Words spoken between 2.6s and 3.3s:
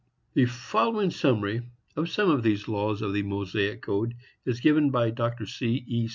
laws of the